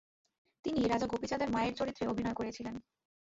তিনি 0.65 0.79
রাজা 0.87 1.07
গোপীচাঁদের 1.07 1.49
মায়ের 1.49 1.73
চরিত্রে 1.73 2.03
অভিনয় 2.07 2.33
করেছিলেন। 2.33 2.75